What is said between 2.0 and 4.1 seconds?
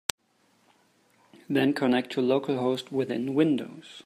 to localhost within Windows.